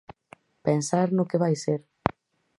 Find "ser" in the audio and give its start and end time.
1.65-1.81